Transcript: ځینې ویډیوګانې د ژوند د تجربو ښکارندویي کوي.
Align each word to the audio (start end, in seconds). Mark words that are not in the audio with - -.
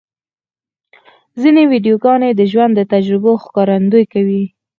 ځینې 1.41 1.63
ویډیوګانې 1.71 2.29
د 2.35 2.41
ژوند 2.51 2.73
د 2.75 2.81
تجربو 2.93 3.31
ښکارندویي 3.43 4.05
کوي. 4.13 4.43